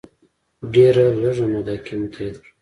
ډیره 0.73 1.05
لږه 1.21 1.45
موده 1.51 1.75
کې 1.85 1.93
متحد 2.01 2.35
کړل. 2.41 2.51